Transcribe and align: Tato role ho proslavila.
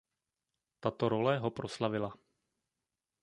Tato 0.85 1.07
role 1.13 1.37
ho 1.43 1.51
proslavila. 1.59 2.11